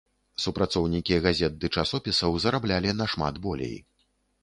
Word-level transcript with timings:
Супрацоўнікі 0.45 1.19
газет 1.27 1.61
ды 1.65 1.71
часопісаў 1.83 2.43
зараблялі 2.47 2.99
нашмат 3.03 3.35
болей. 3.49 3.75